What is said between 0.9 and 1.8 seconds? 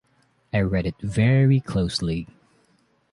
very